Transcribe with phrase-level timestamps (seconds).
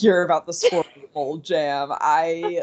[0.00, 0.52] hear about the
[1.14, 2.62] Sqirl jam, I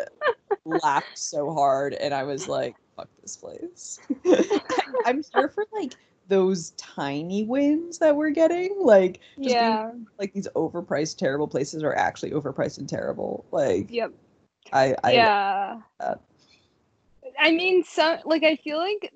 [0.65, 3.99] laughed so hard and I was like, fuck this place.
[5.05, 5.93] I'm here for like
[6.27, 8.75] those tiny wins that we're getting.
[8.79, 9.91] Like just yeah.
[9.91, 13.45] being, like these overpriced terrible places are actually overpriced and terrible.
[13.51, 14.13] Like Yep.
[14.73, 15.79] I, I yeah.
[17.39, 19.13] I mean, some like I feel like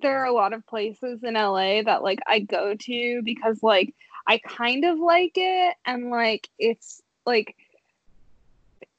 [0.00, 3.94] there are a lot of places in LA that like I go to because like
[4.26, 7.56] I kind of like it and like it's like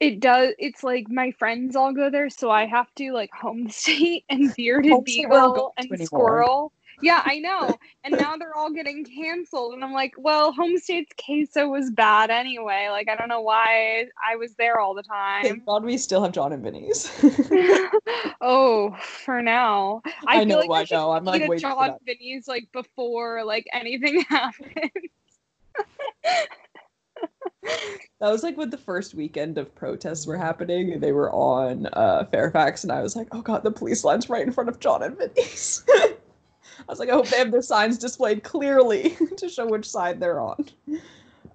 [0.00, 3.68] it does it's like my friends all go there so I have to like home
[3.70, 6.42] state and bearded Homestate we're not going beagle and anymore.
[6.44, 6.70] Sqirl.
[7.00, 7.76] Yeah, I know.
[8.04, 12.88] And now they're all getting canceled and I'm like, well, homestate's queso was bad anyway.
[12.90, 15.42] Like I don't know why I was there all the time.
[15.42, 17.10] Thank God we still have Jon and Vinny's.
[18.40, 20.00] oh, for now.
[20.26, 21.98] I, I know, like i, I know i'm like, eat a waiting for Jon.
[22.06, 24.90] Vinny's like before like anything happens.
[28.20, 31.86] That was like when the first weekend of protests were happening and they were on
[31.92, 34.80] uh, Fairfax, and I was like, oh god, the police line's right in front of
[34.80, 35.84] Jon and Vinny's.
[35.88, 36.14] I
[36.88, 40.40] was like, I hope they have their signs displayed clearly to show which side they're
[40.40, 40.64] on.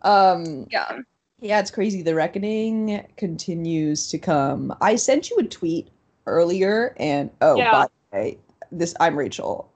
[0.03, 0.99] Um, yeah.
[1.39, 2.01] yeah, it's crazy.
[2.01, 4.73] The reckoning continues to come.
[4.81, 5.89] I sent you a tweet
[6.27, 7.71] earlier, and oh, Yeah.
[7.71, 8.37] by the way,
[8.71, 9.69] this I'm Rachel.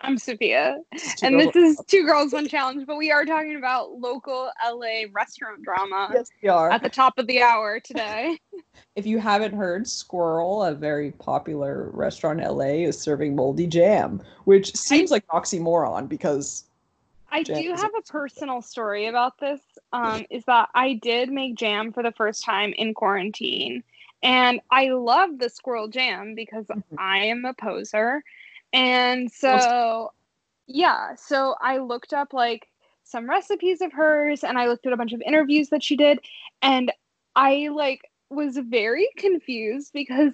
[0.00, 0.78] I'm Sophia.
[0.92, 3.92] This is Two And this is Two Girls One Challenge, but we are talking about
[3.92, 6.70] local LA restaurant drama Yes, we are.
[6.70, 8.38] at the top of the hour today.
[8.94, 14.20] If you haven't heard, Sqirl, a very popular restaurant in LA, is serving moldy jam,
[14.44, 16.64] which seems like an oxymoron because
[17.30, 19.60] I do have a personal story about this.
[19.92, 23.82] Um, is that I did make jam for the first time in quarantine,
[24.22, 26.82] and I love the Sqirl jam because Mhm.
[26.98, 28.22] I am a poser,
[28.72, 30.12] and so
[30.66, 32.68] yeah, so I looked up like
[33.04, 36.20] some recipes of hers, and I looked at a bunch of interviews that she did,
[36.62, 36.92] and
[37.34, 40.32] I like was very confused because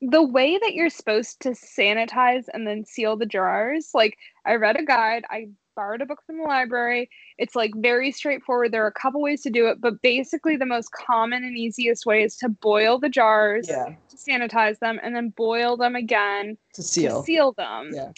[0.00, 4.76] the way that you're supposed to sanitize and then seal the jars, like I read
[4.76, 7.08] a guide, I borrowed a book from the library.
[7.38, 8.72] It's like very straightforward.
[8.72, 12.06] There are a couple ways to do it, but basically the most common and easiest
[12.06, 16.56] way is to boil the jars yeah, to sanitize them and then boil them again
[16.74, 17.20] to seal.
[17.20, 17.90] to seal them.
[17.92, 18.12] Yeah.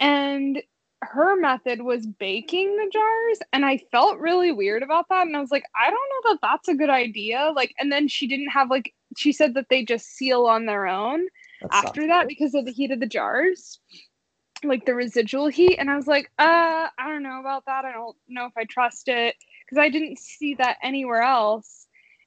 [0.00, 0.62] And
[1.02, 5.40] her method was baking the jars and I felt really weird about that and I
[5.40, 8.48] was like I don't know that that's a good idea like and then she didn't
[8.48, 11.26] have like she said that they just seal on their own
[11.62, 12.28] That's after that good.
[12.28, 13.80] because of the heat of the jars
[14.68, 17.84] like the residual heat and i was like uh i don't know about that.
[17.84, 21.86] I don't know if i trust it because i didn't see that anywhere else.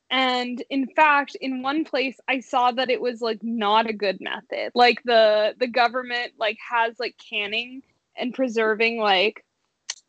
[0.09, 4.19] And in fact in one place i saw that it was like not a good
[4.21, 4.71] method.
[4.75, 7.81] Like the the government like has like canning
[8.15, 9.43] and preserving like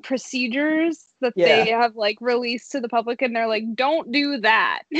[0.03, 4.83] procedures that they have like released to the public and they're like don't do that.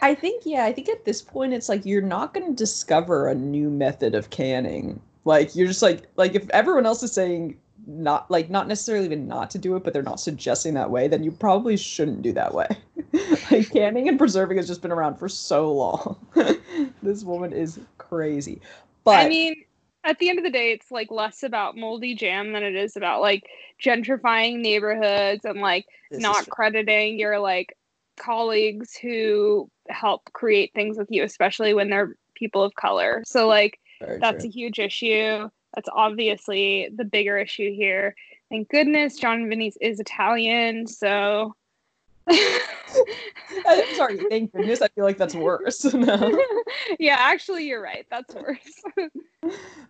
[0.00, 3.28] I think yeah, I think at this point it's like you're not going to discover
[3.28, 5.00] a new method of canning.
[5.24, 9.26] Like you're just like like if everyone else is saying not like not necessarily even
[9.26, 12.32] not to do it, but they're not suggesting that way, then you probably shouldn't do
[12.32, 12.68] that way.
[13.50, 16.16] like canning and preserving has just been around for so long.
[17.02, 18.60] this woman is crazy.
[19.04, 19.64] But I mean,
[20.04, 22.96] at the end of the day, it's like less about moldy jam than it is
[22.96, 23.48] about like
[23.82, 27.76] gentrifying neighborhoods and like not crediting your like
[28.18, 33.22] colleagues who help create things with you, especially when they're people of color.
[33.26, 34.48] So like Very that's true.
[34.48, 35.48] a huge issue.
[35.74, 38.14] That's obviously the bigger issue here.
[38.50, 41.54] Thank goodness Jon Vinny's is Italian, so
[42.28, 44.82] I'm sorry, thank goodness.
[44.82, 45.84] I feel like that's worse.
[45.94, 46.38] No.
[46.98, 48.06] yeah, actually you're right.
[48.10, 48.82] That's worse.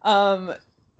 [0.02, 0.54] Um,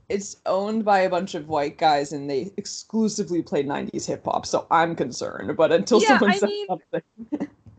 [0.09, 4.47] it's owned by a bunch of white guys, and they exclusively play '90s hip hop.
[4.47, 5.57] So I'm concerned.
[5.57, 7.03] But until Yeah, someone I says mean- something,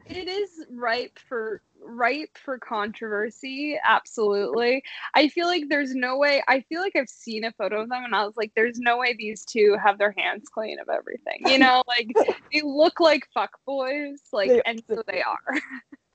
[0.08, 4.84] it is ripe for ripe for controversy absolutely.
[5.16, 8.04] I feel like there's no way i feel like i've seen a photo of them
[8.04, 11.40] and i was like there's no way these two have their hands clean of everything
[11.46, 12.08] you know like
[12.54, 15.62] they look like fuck boys like They- and so they are.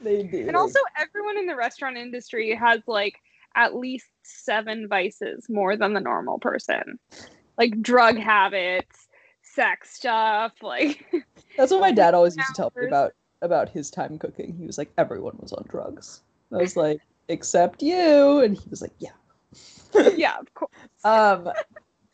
[0.00, 0.46] They do.
[0.46, 3.14] and also everyone in the restaurant industry has like
[3.56, 6.98] at least seven vices more than the normal person.
[7.56, 9.08] Like drug habits
[9.42, 11.04] sex stuff like
[11.56, 13.12] that's what my dad always used to tell me about
[13.44, 14.54] about his time cooking.
[14.58, 16.22] He was like, everyone was on drugs.
[16.52, 19.10] I was like, except you, and he was like, yeah.
[20.16, 20.70] yeah of course
[21.04, 21.48] um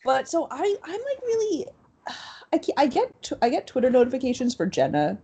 [0.05, 1.65] but so i i'm like really
[2.53, 5.17] i i get t- i get twitter notifications for jenna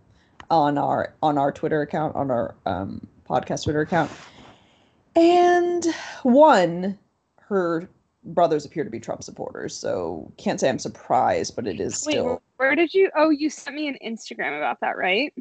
[0.50, 4.10] on our on our twitter account on our um podcast twitter account
[5.14, 5.86] and
[6.24, 6.98] one
[7.38, 7.88] her
[8.24, 12.14] brothers appear to be trump supporters so can't say i'm surprised but it is Wait,
[12.14, 13.10] still where did you?
[13.16, 15.32] Oh, you sent me an Instagram about that, right?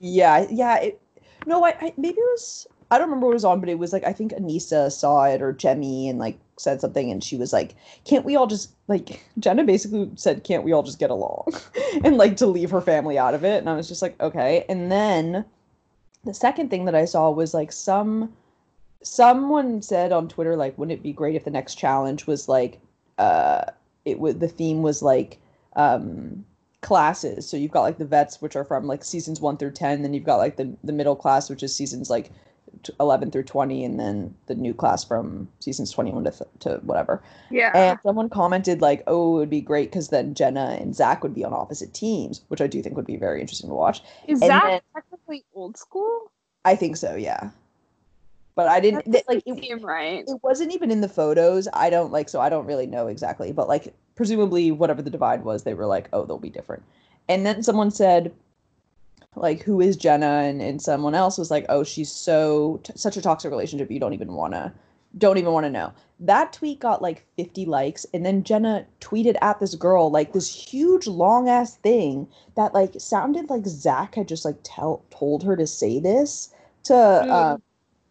[0.00, 0.80] Yeah, yeah.
[0.80, 1.00] It,
[1.46, 3.92] no, I, I maybe it was I don't remember what was on, but it was
[3.92, 7.52] like I think Aneesa saw it or Jemmye and like said something, and she was
[7.52, 7.74] like,
[8.04, 11.46] "Can't we all just like?" Jenna basically said, "Can't we all just get along?"
[12.04, 14.64] and like to leave her family out of it, and I was just like, "Okay."
[14.68, 15.44] And then
[16.24, 18.32] the second thing that I saw was like some
[19.02, 22.80] someone said on Twitter like, "Wouldn't it be great if the next challenge was like
[23.18, 23.64] uh
[24.04, 25.38] it would the theme was like
[25.76, 26.44] um
[26.84, 27.48] classes.
[27.48, 30.02] So you've got like the vets, which are from like seasons one through ten.
[30.02, 32.30] Then you've got like the the middle class, which is seasons like
[32.98, 37.22] 11 through 20 and then the new class from seasons 21 to, th- to whatever
[37.48, 37.70] Yeah.
[37.74, 41.34] and someone commented like oh it would be great because then jenna and zach would
[41.34, 44.40] be on opposite teams which i do think would be very interesting to watch Is
[44.42, 46.32] and that then- technically old school?
[46.64, 47.50] i think so yeah
[48.54, 50.24] but i didn't That like it, seem right.
[50.26, 51.68] it wasn't even in the photos.
[51.72, 55.44] I don't like so i don't really know exactly but like presumably whatever the divide
[55.44, 56.82] was they were like oh they'll be different.
[57.28, 58.32] And then someone said
[59.36, 60.42] like who is jenna?
[60.44, 64.00] And, and someone else was like oh she's so t- such a toxic relationship you
[64.00, 64.72] don't even want to
[65.16, 65.92] don't even want to know.
[66.18, 70.52] That tweet got like 50 likes and then jenna tweeted at this girl like this
[70.52, 75.56] huge long ass thing that like sounded like zach had just like tell told her
[75.56, 76.52] to say this
[76.84, 77.56] to uh,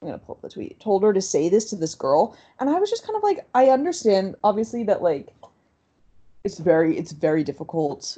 [0.03, 0.79] I'm gonna pull up the tweet.
[0.79, 3.45] Told her to say this to this girl, and I was just kind of like,
[3.55, 5.29] I understand, obviously, that like
[6.43, 8.17] it's very, it's very difficult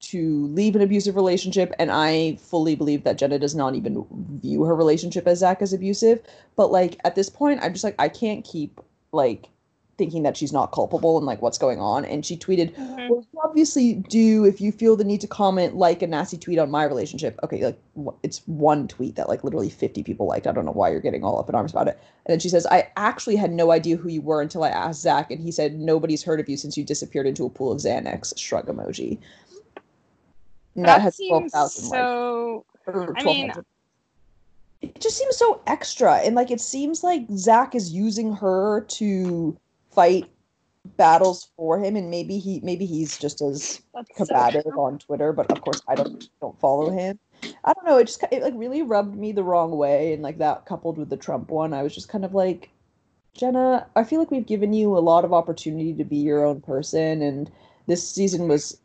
[0.00, 4.06] to leave an abusive relationship, and I fully believe that Jenna does not even
[4.40, 6.22] view her relationship as Zach as abusive.
[6.54, 8.80] But like at this point, I'm just like, I can't keep
[9.10, 9.48] like
[9.98, 12.04] thinking that she's not culpable and like what's going on.
[12.04, 13.10] And she tweeted, Mhm.
[13.10, 16.58] well, you obviously do if you feel the need to comment like a nasty tweet
[16.58, 17.38] on my relationship.
[17.42, 17.78] Okay, like
[18.22, 20.46] it's one tweet that like literally 50 people liked.
[20.46, 21.98] I don't know why you're getting all up in arms about it.
[22.24, 25.02] And then she says, I actually had no idea who you were until I asked
[25.02, 27.78] Zach, and he said nobody's heard of you since you disappeared into a pool of
[27.78, 28.38] Xanax.
[28.38, 29.18] Shrug emoji.
[30.76, 31.90] And That, has seems 12,000 likes.
[31.90, 32.64] so.
[32.86, 33.52] Or I mean-
[34.80, 39.56] it just seems so extra, and like it seems like Zach is using her to
[39.98, 40.30] fight
[40.96, 44.78] battles for him, and maybe he maybe he's just as That's combative true.
[44.78, 47.18] on Twitter, but of course I don't don't follow him.
[47.64, 47.98] I don't know.
[47.98, 51.10] It just it like really rubbed me the wrong way, and like that coupled with
[51.10, 52.70] the Trump one, I was just kind of like,
[53.34, 56.60] Jenna, I feel like we've given you a lot of opportunity to be your own
[56.60, 57.50] person, and
[57.86, 58.80] this season was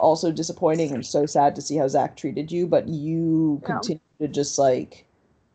[0.00, 3.80] also disappointing and so sad to see how Zach treated you, but you Yeah.
[3.80, 5.06] continue to just like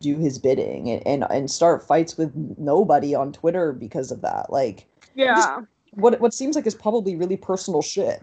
[0.01, 4.51] do his bidding and, and and start fights with nobody on Twitter because of that.
[4.51, 4.87] Like
[5.19, 5.61] Yeah.
[5.93, 8.21] what what seems like is probably really personal shit.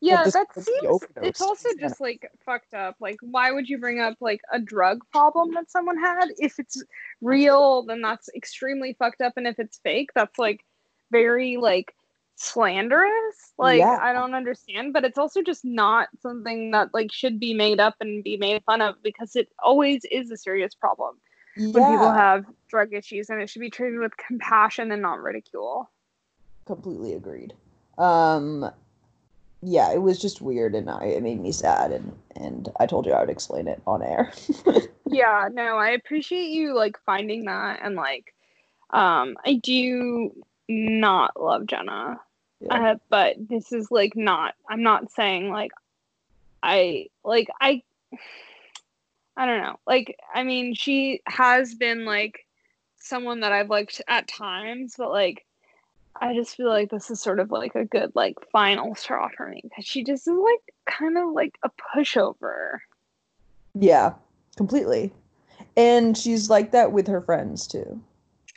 [0.00, 1.04] Yeah, that seems.
[1.22, 1.88] It's also Yeah.
[1.88, 2.96] just like fucked up.
[3.00, 6.26] Like, why would you bring up like a drug problem that someone had?
[6.38, 6.82] If it's
[7.22, 10.64] real, then that's extremely fucked up, and if it's fake, that's like
[11.10, 11.94] very like
[12.36, 13.52] slanderous.
[13.56, 13.98] Like, Yeah.
[14.00, 17.94] I don't understand, but it's also just not something that like should be made up
[18.00, 21.18] and be made fun of because it always is a serious problem
[21.56, 25.90] when people have drug issues, and it should be treated with compassion and not ridicule.
[26.66, 27.54] Completely agreed.
[27.98, 28.70] Um,
[29.62, 33.06] yeah, it was just weird, and I, it made me sad, and and I told
[33.06, 34.32] you I would explain it on air.
[35.08, 38.34] yeah no i appreciate you like finding that and like
[38.90, 40.32] um i do
[40.68, 42.20] not love jenna
[42.60, 42.92] Yeah.
[42.92, 45.70] uh, but this is like not i'm not saying like
[46.62, 47.82] i like i
[49.36, 52.46] i don't know like i mean she has been like
[52.98, 55.46] someone that i've liked at times but like
[56.20, 59.48] i just feel like this is sort of like a good like final straw for
[59.48, 62.78] me because she just is like kind of like a pushover
[63.78, 64.14] yeah,
[64.56, 65.12] completely.
[65.76, 68.00] And she's like that with her friends too.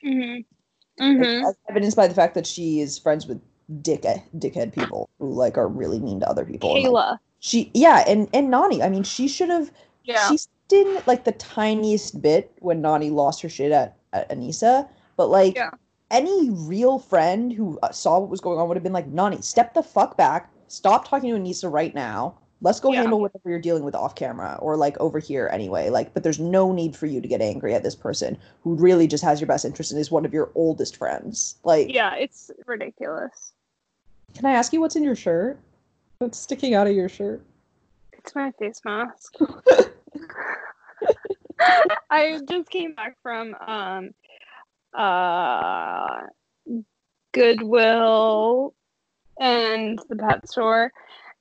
[0.04, 1.04] mm-hmm.
[1.04, 1.46] Mm-hmm.
[1.46, 3.42] as evidenced by the fact that she is friends with
[3.82, 4.04] dick
[4.38, 6.74] dickhead people who like are really mean to other people.
[6.76, 7.18] and, like, Kayla.
[7.40, 8.82] she yeah, and and Nany.
[8.84, 9.72] I mean, she should have
[10.06, 10.30] Yeah.
[10.30, 10.38] she
[10.70, 14.88] didn't like the tiniest bit when Nany lost her shit at, at Aneesa,
[15.18, 15.72] but like Yeah.
[16.12, 19.44] Any real friend who uh, saw what was going on would have been like, Nany,
[19.44, 22.36] step the fuck back, stop talking to Aneesa right now.
[22.62, 23.02] Let's go Yeah.
[23.02, 25.90] handle whatever you're dealing with off camera or like over here anyway.
[25.90, 29.08] Like, but there's no need for you to get angry at this person who really
[29.08, 31.56] just has your best interest and is one of your oldest friends.
[31.64, 33.54] Like, yeah, it's ridiculous.
[34.34, 35.60] can I ask you what's in your shirt?
[36.18, 37.42] What's sticking out of your shirt?
[38.14, 39.36] It's my face mask.
[42.10, 44.10] I just came back from um
[44.98, 46.22] uh
[47.34, 48.74] Goodwill
[49.40, 50.92] and the pet store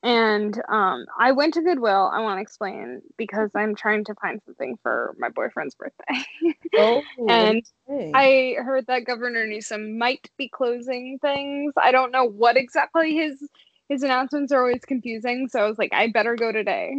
[0.02, 4.40] and um I went to Goodwill, I want to explain because I'm trying to find
[4.44, 6.24] something for my boyfriend's birthday.
[6.76, 8.12] Oh, and okay.
[8.14, 11.72] I heard that Governor Newsom might be closing things.
[11.76, 13.42] I don't know what exactly his
[13.88, 16.94] his announcements are always confusing, so I was like, I better go today.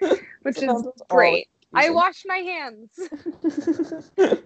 [0.42, 0.72] which is
[1.08, 1.48] great.
[1.74, 2.90] I washed my hands.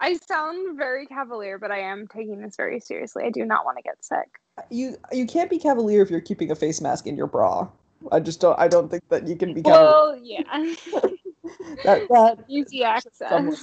[0.00, 3.24] I sound very cavalier, but I am taking this very seriously.
[3.24, 4.28] I do not want to get sick.
[4.70, 7.68] you you can't be cavalier if you're keeping a face mask in your bra.
[8.10, 8.58] I just don't.
[8.58, 9.90] I don't think that you can be cavalier.
[9.90, 10.42] Well, yeah.
[11.84, 13.20] that that Easy access.
[13.30, 13.54] Um,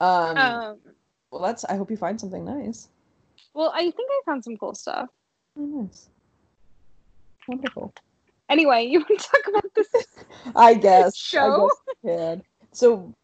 [0.00, 0.78] Um,
[1.30, 1.64] well, that's.
[1.64, 2.88] I hope you find something nice.
[3.52, 5.10] well, I think I found some cool stuff.
[5.58, 6.08] Oh, nice.
[7.46, 7.92] Wonderful.
[8.48, 9.88] Anyway, you want to talk about this?
[10.56, 11.16] I guess.
[11.16, 11.68] Show?
[11.88, 12.38] I guess.
[12.72, 13.14] So,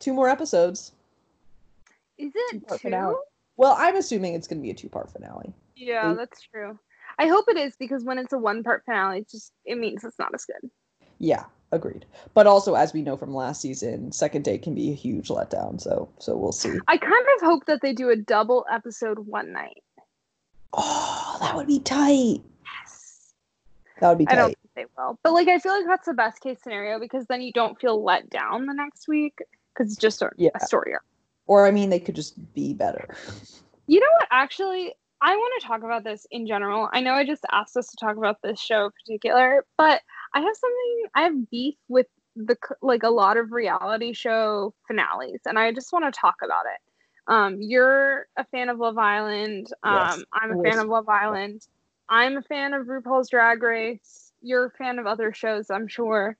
[0.00, 0.92] two more episodes.
[2.18, 2.78] Is it two?
[2.78, 3.14] finale.
[3.56, 5.52] Well, I'm assuming it's going to be a two-part finale.
[5.76, 6.16] Yeah, Eight.
[6.16, 6.78] that's true.
[7.18, 10.18] I hope it is because when it's a one-part finale, it just it means it's
[10.18, 10.70] not as good.
[11.18, 12.06] Yeah, agreed.
[12.32, 15.80] But also, as we know from last season, second date can be a huge letdown.
[15.80, 16.78] So, so we'll see.
[16.88, 19.82] I kind of hope that they do a double episode one night.
[20.72, 22.40] Oh, that would be tight.
[22.80, 23.32] Yes.
[24.00, 24.32] That would be Tight.
[24.32, 25.18] I don't think they will.
[25.22, 28.02] But like I feel like that's the best case scenario because then you don't feel
[28.02, 29.38] let down the next week
[29.80, 30.50] because it's just a, Yeah.
[30.54, 31.04] a story arc.
[31.46, 33.08] Or I mean, they could just be better.
[33.86, 34.28] You know what?
[34.30, 36.88] Actually, I want to talk about this in general.
[36.92, 40.00] I know I just asked us to talk about this show in particular, but
[40.34, 41.04] I have something.
[41.14, 42.06] I have beef with
[42.36, 46.66] the like a lot of reality show finales, and I just want to talk about
[46.66, 46.80] it.
[47.26, 49.72] Um, you're a fan of Love Island.
[49.82, 51.66] Um, Yes, I'm a fan of Love Island.
[52.08, 54.32] I'm a fan of RuPaul's Drag Race.
[54.42, 56.36] You're a fan of other shows, I'm sure.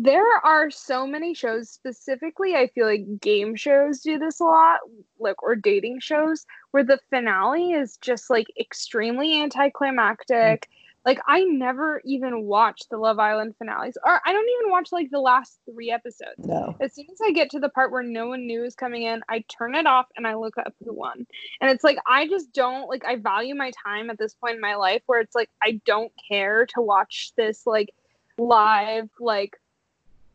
[0.00, 4.80] There are so many shows, specifically, I feel like game shows do this a lot,
[5.18, 10.62] like or dating shows, where the finale is just like extremely anticlimactic.
[10.62, 10.74] Mm.
[11.04, 15.10] Like I never even watch the Love Island finales, or I don't even watch like
[15.10, 16.46] the last three episodes.
[16.46, 16.76] No.
[16.80, 19.22] As soon as I get to the part where no one new is coming in,
[19.28, 21.26] I turn it off and I look up who won.
[21.60, 24.60] And it's like I just don't like I value my time at this point in
[24.60, 27.90] my life where it's like I don't care to watch this like
[28.36, 29.56] live like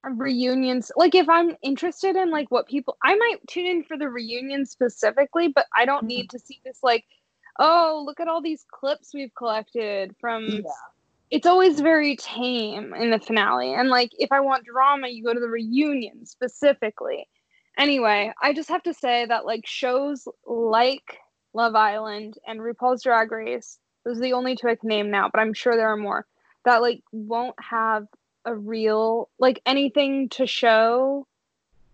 [0.03, 0.91] reunions.
[0.95, 4.65] Like if I'm interested in like what people I might tune in for the reunion
[4.65, 6.37] specifically, but I don't need mm-hmm.
[6.37, 7.05] to see this like
[7.59, 10.61] oh, look at all these clips we've collected from Yeah.
[11.29, 13.73] it's always very tame in the finale.
[13.73, 17.27] And like if I want drama, you go to the reunion specifically.
[17.77, 21.19] Anyway, I just have to say that like shows like
[21.53, 25.29] Love Island and RuPaul's Drag Race, those are the only two I can name now,
[25.31, 26.25] but I'm sure there are more
[26.65, 28.07] that like won't have
[28.45, 31.27] a real like anything to show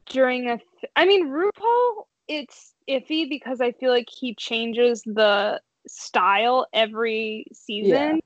[0.07, 5.61] during a f- I mean RuPaul it's iffy because I feel like he changes the
[5.87, 7.91] style every season.
[7.91, 8.19] Yeah.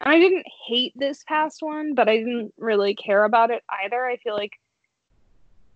[0.00, 4.04] And I didn't hate this past one, but I didn't really care about it either.
[4.04, 4.58] I feel like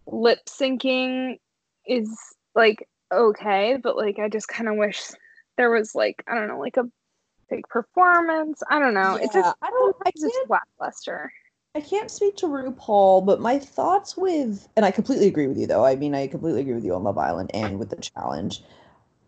[0.07, 1.39] lip syncing
[1.87, 2.11] is
[2.55, 5.11] like okay, but like I just kind of wish
[5.57, 6.89] there was like I don't know, like a
[7.49, 8.63] big performance.
[8.69, 9.17] I don't know.
[9.17, 9.97] It's just I don't.
[10.05, 11.33] I it's just lackluster.
[11.75, 15.67] I can't speak to RuPaul, but my thoughts with, and I completely agree with you
[15.67, 15.85] though.
[15.85, 18.63] I mean, I completely agree with you on Love Island and with the challenge.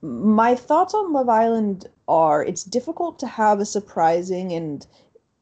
[0.03, 4.87] My thoughts on Love Island are it's difficult to have a surprising and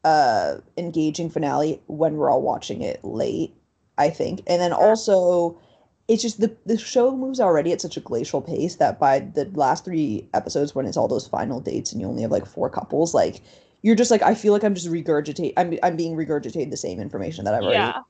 [0.05, 3.55] uh engaging finale when we're all watching it late,
[3.97, 4.43] I think.
[4.47, 5.59] And then also
[6.07, 9.47] it's just the the show moves already at such a glacial pace that by the
[9.55, 12.69] last 3 episodes when it's all those final dates and you only have like four
[12.69, 13.41] couples, like
[13.83, 17.01] you're just like I feel like I'm just regurgitate I'm I'm being regurgitated the same
[17.01, 18.03] information that I've already Yeah,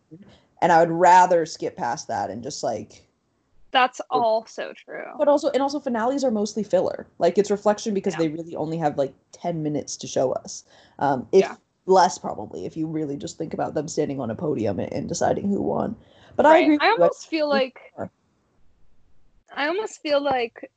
[0.62, 3.06] and I would rather skip past that and just like
[3.72, 5.04] that's all so true.
[5.16, 7.06] but also and also finales are mostly filler.
[7.18, 8.18] Like it's reflection because Yeah.
[8.18, 10.64] they really only have like 10 minutes to show us.
[10.98, 11.56] Um if Yeah.
[11.86, 15.08] less probably if you really just think about them standing on a podium and, and
[15.08, 15.96] deciding who won.
[16.36, 16.62] But I Right.
[16.64, 17.02] agree I with you.
[17.02, 17.78] almost feel like.
[19.56, 20.70] I almost feel like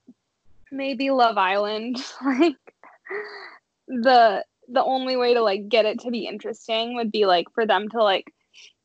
[0.71, 2.55] maybe Love Island, like
[3.87, 7.65] the the only way to like get it to be interesting would be like for
[7.65, 8.33] them to like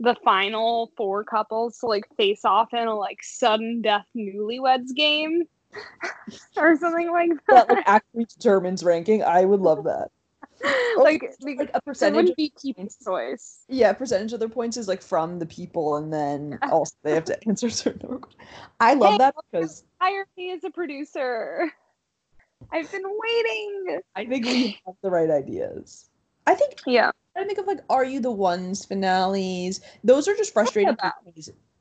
[0.01, 5.43] the final four couples to like face off in a like sudden death newlyweds game
[6.57, 7.69] or something like that that.
[7.69, 9.23] like actually determines ranking.
[9.23, 10.11] I would love that.
[10.97, 13.61] Oh, like, because like a percentage be people's choice.
[13.69, 17.27] Yeah, percentage of their points is like from the people, and then also they have
[17.27, 18.49] to answer certain number of questions.
[18.81, 21.73] I love Hey, that because Hire me as a producer.
[22.73, 24.01] I've been waiting.
[24.15, 26.11] I think we have the right ideas.
[26.47, 27.11] I think Yeah.
[27.37, 29.81] I think of like Are You the Ones finales.
[30.05, 30.97] Those are just frustrating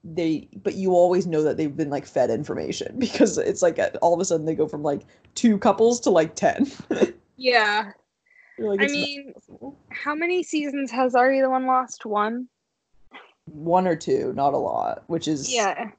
[0.03, 4.13] they but you always know that they've been like fed information because it's like all
[4.13, 5.01] of a sudden they go from like
[5.35, 6.71] two couples to like 10.
[7.39, 7.91] Yeah.
[8.57, 12.03] Like, I "It's not mean, how many seasons has Are You the One lost?
[12.05, 12.47] One?
[13.45, 15.91] one or two, not a lot, which is Yeah.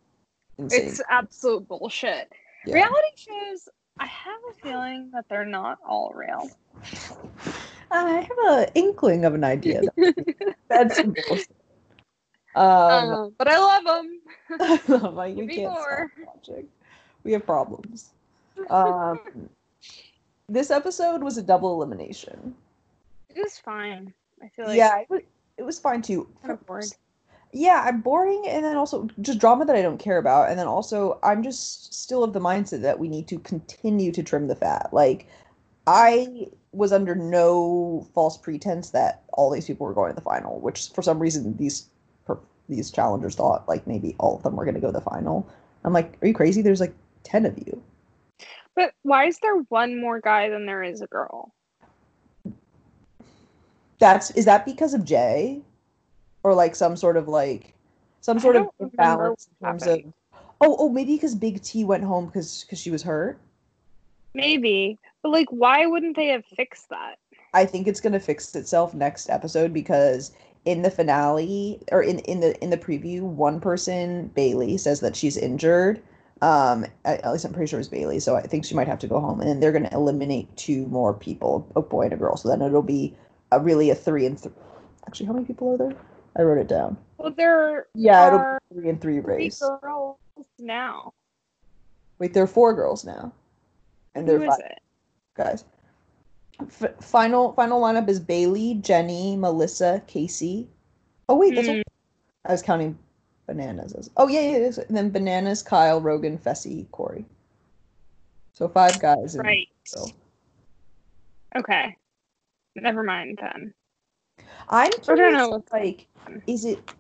[0.58, 0.88] insane.
[0.88, 2.32] It's absolute bullshit.
[2.66, 2.75] Yeah.
[2.75, 3.68] Reality shows,
[4.00, 6.50] I have a feeling that they're not all real.
[7.90, 9.83] I have an inkling of an idea.
[10.69, 11.49] That's bullshit.
[12.55, 12.64] Um,
[13.12, 15.14] Um, but I love them.
[15.14, 16.11] like, we Give me can't more.
[16.14, 16.69] stop watching.
[17.25, 18.11] We have problems.
[18.71, 19.19] Um,
[20.49, 22.55] this episode was a double elimination.
[23.35, 24.12] It was fine.
[24.43, 25.21] I feel like yeah, it was,
[25.59, 26.28] it was fine too.
[26.43, 26.85] kind of bored.
[27.52, 30.67] Yeah, I'm boring, and then also just drama that I don't care about, and then
[30.67, 34.55] also I'm just still of the mindset that we need to continue to trim the
[34.55, 34.90] fat.
[34.93, 35.26] Like,
[35.87, 40.61] I was under no false pretense that all these people were going to the final,
[40.61, 41.88] which for some reason these
[42.26, 42.38] per-
[42.69, 45.49] these challengers thought like maybe all of them were going to go to the final.
[45.85, 46.61] I'm like, are you crazy?
[46.61, 47.83] There's like ten of you.
[48.76, 51.52] But why is there one more guy than there is a girl?
[53.99, 55.62] That's is that because of Jay,
[56.49, 57.75] or like some sort of like
[58.21, 60.12] some sort of imbalance in terms happened.
[60.33, 60.40] of.
[60.61, 63.38] Oh, oh, maybe because Big T went home because because she was hurt.
[64.35, 64.99] Maybe.
[65.23, 67.17] But like why wouldn't they have fixed that?
[67.55, 70.33] I think it's gonna fix itself next episode because
[70.64, 75.17] in the finale or in in the in the preview, one person Bayleigh says that
[75.17, 76.02] she's injured.
[76.40, 79.00] Um, at, at least I'm pretty sure it's Bayleigh, so I think she might have
[79.00, 82.17] to go home, and then they're gonna eliminate two more people, a boy and a
[82.17, 82.37] girl.
[82.37, 83.17] So then it'll be
[83.50, 84.52] a really a three and three.
[85.07, 85.97] Actually, how many people are there?
[86.37, 86.97] I wrote it down.
[87.18, 89.58] Well there Yeah, it'll are be three and three three race.
[89.61, 90.18] girls
[90.58, 91.12] now.
[92.18, 93.32] Wait, there are four girls now,
[94.14, 94.78] and they're is five it?
[95.35, 95.64] guys.
[96.61, 100.66] F- final final lineup is Bayleigh, Jenny, Melissa, Kaycee.
[101.28, 101.82] Oh wait, that's Mm.
[102.44, 102.99] I was counting
[103.47, 104.11] bananas as.
[104.16, 104.70] Oh yeah, yeah.
[104.88, 107.25] And then bananas, Kyle, Rogan, Fessy, Cory.
[108.52, 109.37] So five guys.
[109.38, 109.68] Right.
[111.56, 111.97] Okay.
[112.75, 113.75] Never mind then.
[114.68, 115.33] I'm I don't curious.
[115.33, 116.07] know Like,
[116.47, 116.92] is it?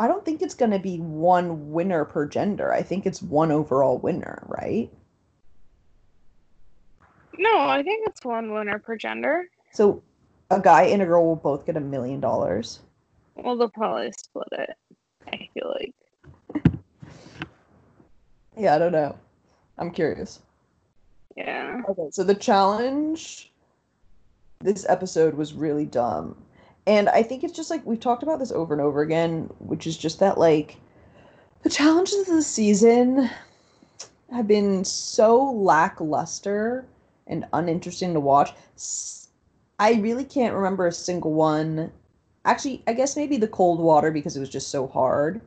[0.00, 2.72] I don't think it's gonna be one winner per gender.
[2.72, 4.90] I think it's one overall winner, right?
[7.38, 9.48] No, I think it's one winner per gender.
[9.72, 10.02] So
[10.50, 12.80] a guy and a girl will both get a million dollars.
[13.36, 14.70] Well, they'll probably split it.
[15.26, 15.94] I feel like.
[18.56, 19.16] Yeah, I don't know.
[19.78, 20.40] I'm curious.
[21.36, 21.80] Yeah.
[21.88, 23.47] Okay, so the challenge
[24.60, 26.36] this episode was really dumb.
[26.86, 29.86] And I think it's just like we've talked about this over and over again, which
[29.86, 30.76] is just that like
[31.62, 33.28] the challenges of the season
[34.32, 36.86] have been so lackluster
[37.26, 38.50] and uninteresting to watch.
[39.78, 41.92] I really can't remember a single one.
[42.44, 45.40] Actually, I guess maybe the cold water because it was just so hard.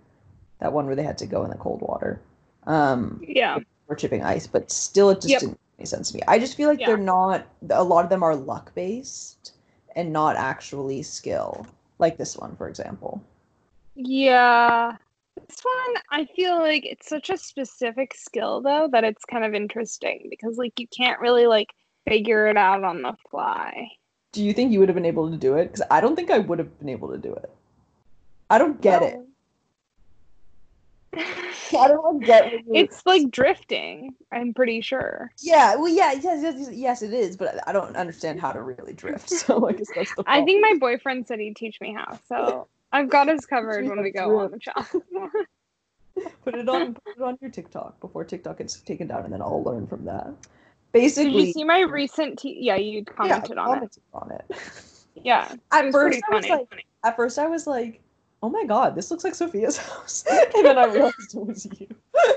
[0.60, 2.21] That one where they had to go in the cold water.
[2.67, 3.58] Um Yeah.
[3.88, 5.41] or chipping ice, but still it just Yep.
[5.41, 6.24] didn't make sense to me.
[6.28, 6.88] I just feel like Yeah.
[6.88, 9.54] they're not a lot of them are luck based
[9.96, 11.65] and not actually skill.
[12.00, 13.22] Like this one, for example.
[13.96, 14.96] Yeah.
[15.36, 19.54] This one, I feel like it's such a specific skill though that it's kind of
[19.54, 21.70] interesting because like you can't really like
[22.08, 23.89] figure it out on the fly.
[24.32, 25.65] Do you think you would have been able to do it?
[25.65, 27.50] Because I don't think I would have been able to do it.
[28.50, 29.20] I don't get it.
[31.78, 35.32] I don't get what it's like drifting, I'm pretty sure.
[35.41, 38.93] Yeah, well, yeah, yes, yes, yes, it is, but I don't understand how to really
[38.93, 39.30] drift.
[39.41, 40.24] So I guess that's the.
[40.28, 44.02] I think my boyfriend said he'd teach me how, so I've got us covered when
[44.02, 44.88] we go on the challenge.
[46.43, 49.41] put it on put it on your TikTok before TikTok gets taken down, and then
[49.41, 50.34] I'll learn from that.
[50.91, 52.39] Basically Did you see my recent?
[52.39, 53.97] T- yeah, you yeah, commented on it.
[54.13, 54.58] on it.
[55.15, 56.50] Yeah, At first, I was funny.
[56.71, 58.02] like, at first, I was like,
[58.44, 61.88] "Oh my god, this looks like Sophia's house," and then I realized it was you.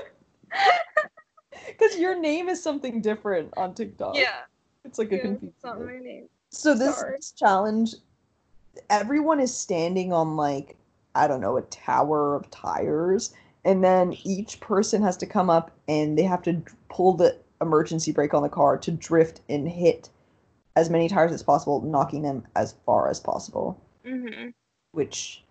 [1.67, 4.15] Because your name is something different on TikTok.
[4.15, 4.41] yeah,
[4.83, 5.49] it's like a yeah, confusing.
[5.55, 6.27] it's not my name.
[6.51, 7.95] So this, this challenge,
[8.89, 10.77] everyone is standing on like
[11.15, 15.71] I don't know a tower of tires, and then each person has to come up
[15.87, 19.67] and they have to d- pull the emergency brake on the car to drift and
[19.67, 20.09] hit
[20.75, 23.79] as many tires as possible, knocking them as far as possible.
[24.05, 24.49] hmm
[24.91, 25.43] Which,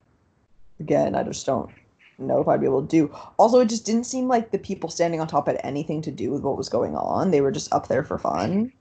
[0.81, 1.71] again, I just don't
[2.19, 3.15] know if I'd be able to do.
[3.39, 6.31] Also, it just didn't seem like the people standing on top had anything to do
[6.31, 7.31] with what was going on.
[7.31, 8.73] They were just up there for fun.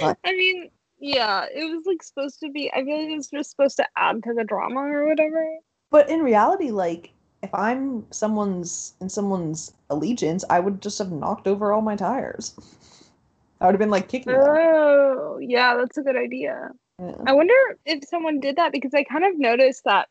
[0.00, 2.70] But- I mean, yeah, it was like supposed to be.
[2.72, 5.44] I feel like it was just supposed to add to the drama or whatever.
[5.90, 11.46] But in reality, like if I'm someone's in someone's allegiance, I would just have knocked
[11.46, 12.54] over all my tires.
[13.60, 14.42] I would have been like kicking them.
[14.42, 16.70] Oh, yeah, that's a good idea.
[16.98, 17.14] Yeah.
[17.26, 17.54] I wonder
[17.86, 20.08] if someone did that because I kind of noticed that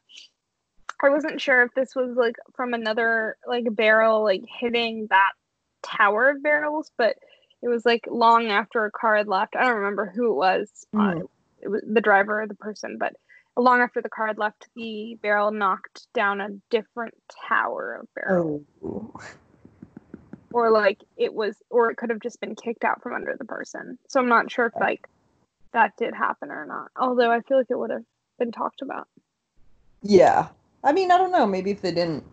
[1.03, 5.31] I wasn't sure if this was like from another like barrel like hitting that
[5.81, 7.17] tower of barrels, but
[7.61, 9.55] it was like long after a car had left.
[9.55, 10.85] I don't remember who it was.
[10.93, 11.29] Uh, Mhm.
[11.61, 13.13] it was the driver or the person, but
[13.55, 17.13] long after the car had left, the barrel knocked down a different
[17.47, 19.13] tower of barrels, Oh.
[20.51, 23.45] or like it was, or it could have just been kicked out from under the
[23.45, 23.97] person.
[24.07, 25.07] So I'm not sure if like
[25.71, 26.91] that did happen or not.
[26.97, 28.05] Although I feel like it would have
[28.39, 29.07] been talked about.
[30.01, 30.49] Yeah.
[30.83, 31.45] I mean, I don't know.
[31.45, 32.23] Maybe if they didn't,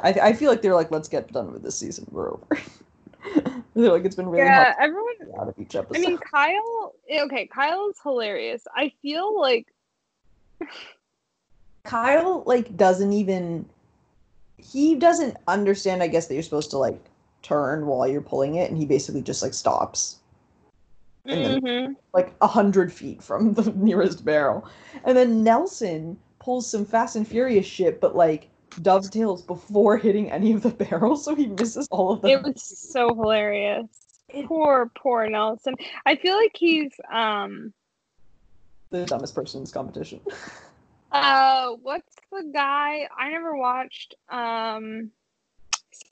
[0.00, 2.06] I, I feel like they're like, let's get done with this season.
[2.10, 2.46] We're over.
[3.74, 5.40] they're like, it's been really yeah, hard everyone.
[5.40, 6.02] out of each episode.
[6.02, 6.94] I mean, Kyle.
[7.24, 8.66] Okay, Kyle's hilarious.
[8.74, 9.66] I feel like
[11.84, 13.66] Kyle like doesn't even
[14.58, 17.02] he doesn't understand I guess that you're supposed to like
[17.42, 20.18] turn while you're pulling it and he basically just like stops
[21.24, 21.96] And then- Mhm.
[22.12, 24.68] like a hundred feet from the nearest barrel.
[25.04, 28.48] And then Nelson pulls some fast and furious shit, but like
[28.82, 32.30] dovetails before hitting any of the barrels, so he misses all of them.
[32.30, 33.86] it was so hilarious.
[34.46, 35.74] Poor, poor Nelson.
[36.06, 37.72] I feel like he's um.
[38.90, 40.20] the dumbest person in this competition.
[41.12, 43.08] Uh, what's the guy?
[43.18, 45.10] I never watched um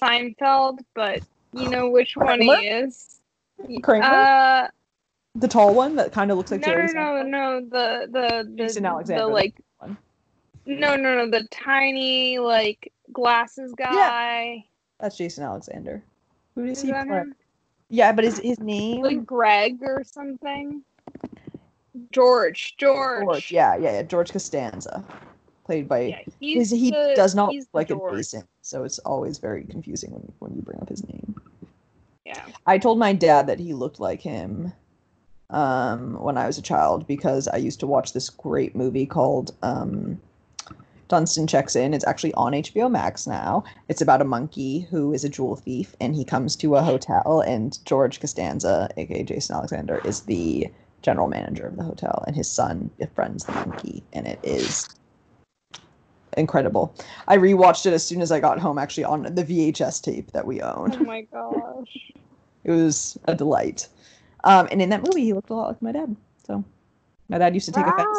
[0.02, 3.20] Seinfeld, but you know which one he is.
[3.82, 4.04] Kramer?
[4.04, 4.68] Uh,
[5.36, 7.28] the tall one that kind of looks like no, no, Jerry no, Seinfeld?
[7.28, 7.60] no.
[7.60, 9.54] The the the, Jason Alexander, the like.
[10.68, 11.30] No, no, no.
[11.30, 14.54] The tiny like glasses guy.
[14.54, 14.62] Yeah.
[15.00, 16.02] That's Jason Alexander.
[16.54, 16.92] Who does Is he?
[17.90, 20.82] Yeah, but his his name Like Greg or something.
[22.12, 22.76] George.
[22.76, 23.24] George.
[23.24, 23.50] George.
[23.50, 24.02] Yeah, yeah, yeah.
[24.02, 25.04] George Costanza,
[25.64, 26.00] played by.
[26.00, 28.12] Yeah, his, he the- does not look like George.
[28.12, 31.34] a Jason, so it's always very confusing when when you bring up his name.
[32.24, 32.44] Yeah.
[32.66, 34.72] I told my dad that he looked like him
[35.48, 39.54] um, when I was a child because I used to watch this great movie called
[39.62, 40.20] um,
[41.08, 41.94] Dunstan Checks In.
[41.94, 43.64] It's actually on HBO Max now.
[43.88, 47.42] It's about a monkey who is a jewel thief and he comes to a hotel,
[47.46, 50.68] and George Costanza, aka Jason Alexander, is the
[51.02, 54.88] general manager of the hotel, and his son befriends the monkey, and it is
[56.36, 56.94] incredible.
[57.26, 60.46] I rewatched it as soon as I got home, actually on the VHS tape that
[60.46, 60.94] we own.
[60.94, 62.12] Oh my gosh.
[62.64, 63.88] It was a delight.
[64.44, 66.14] Um, and in that movie, he looked a lot like my dad.
[66.46, 66.62] So
[67.30, 68.18] my dad used to take offense.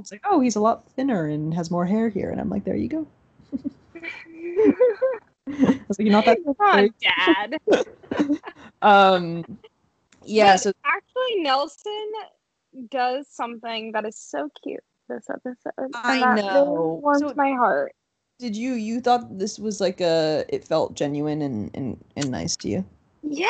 [0.00, 2.64] It's like, oh, he's a lot thinner and has more hair here, and I'm like,
[2.64, 3.06] there you go.
[5.46, 6.38] I was like, you're not that.
[6.44, 7.58] Come on, Dad.
[8.82, 9.44] Um,
[10.24, 10.54] yeah.
[10.54, 12.12] But So actually, Nelson
[12.90, 15.90] does something that is so cute this episode.
[15.94, 16.32] I know.
[16.34, 17.92] Really warms So- my heart.
[18.38, 22.56] did you you thought this was like a it felt genuine and and, and nice
[22.58, 22.84] to you?
[23.22, 23.48] Yeah.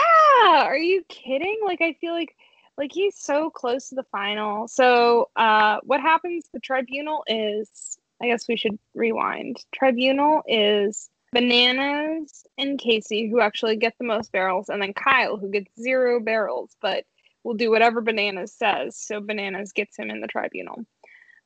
[0.49, 1.61] Are you kidding?
[1.65, 2.35] Like, I feel like.
[2.81, 4.67] Like he's so close to the final.
[4.67, 6.49] So, uh, what happens?
[6.51, 7.99] The tribunal is.
[8.23, 9.65] I guess we should rewind.
[9.73, 15.51] Tribunal is Bananas and Kaycee who actually get the most barrels, and then Kyle who
[15.51, 17.05] gets zero barrels, but
[17.45, 18.97] will do whatever Bananas says.
[18.97, 20.87] So Bananas gets him in the tribunal.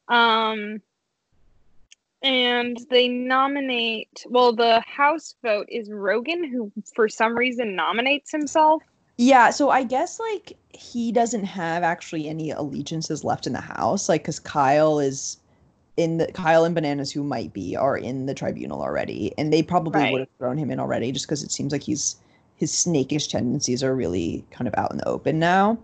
[0.06, 0.82] Um,
[2.22, 4.24] and they nominate.
[4.28, 8.84] Well, the House vote is Rogan, who for some reason nominates himself.
[9.16, 14.08] Yeah, so I guess like he doesn't have actually any allegiances left in the house,
[14.08, 15.38] like because Kyle is
[15.96, 19.62] in the Kyle and Bananas, who might be, are in the tribunal already, and they
[19.62, 20.12] probably Right.
[20.12, 22.16] would have thrown him in already, just because it seems like he's
[22.56, 25.78] his snakish tendencies are really kind of out in the open now.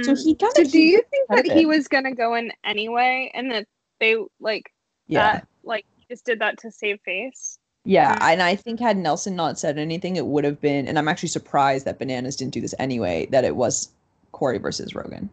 [0.00, 0.36] So he mm.
[0.36, 3.66] kind So of do you think that he was gonna go in anyway, and that
[4.00, 4.70] they like
[5.08, 7.58] yeah that like he just did that to save face?
[7.86, 11.08] Yeah, and I think had Nelson not said anything, it would have been, and I'm
[11.08, 13.90] actually surprised that Bananas didn't do this anyway, that it was
[14.32, 15.30] Cory versus Rogan.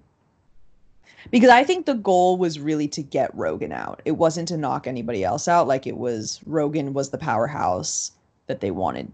[1.31, 4.01] Because I think the goal was really to get Rogan out.
[4.05, 5.67] It wasn't to knock anybody else out.
[5.67, 8.11] Like it was Rogan was the powerhouse
[8.47, 9.11] that they wanted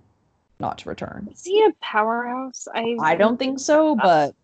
[0.59, 1.29] not to return.
[1.31, 2.67] Is he a powerhouse?
[2.73, 4.35] I I don't think so, uh, but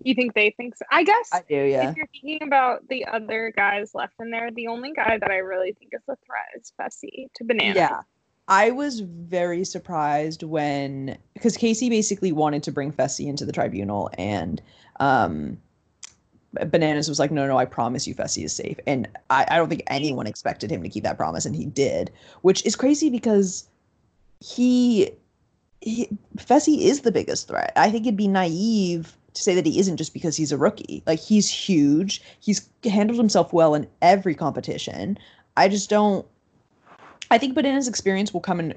[0.00, 0.84] You think they think so?
[0.90, 1.90] I guess I do, yeah.
[1.90, 5.38] if you're thinking about the other guys left in there, the only guy that I
[5.38, 7.74] really think is a threat is Fessy to Banana.
[7.74, 8.00] Yeah.
[8.46, 14.10] I was very surprised when because Kaycee basically wanted to bring Fessy into the tribunal
[14.16, 14.62] and
[15.00, 15.58] um
[16.52, 18.78] Bananas was like, no, no, I promise you Fessy is safe.
[18.86, 22.10] And I, I don't think anyone expected him to keep that promise, and he did,
[22.40, 23.68] which is crazy because
[24.40, 25.10] he,
[25.82, 26.08] he
[26.38, 27.72] Fessy is the biggest threat.
[27.76, 31.02] I think it'd be naive to say that he isn't just because he's a rookie.
[31.06, 32.22] Like he's huge.
[32.40, 35.18] He's handled himself well in every competition.
[35.56, 36.26] I just don't
[37.30, 38.74] I think Banana's experience will come in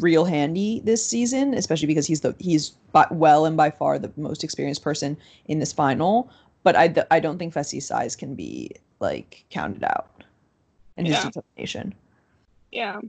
[0.00, 4.12] real handy this season, especially because he's the he's by, well and by far the
[4.16, 6.30] most experienced person in this final.
[6.62, 10.24] But I I don't think Fessy's size can be like counted out
[10.96, 11.24] in his Yeah.
[11.30, 11.94] determination.
[12.70, 13.00] Yeah.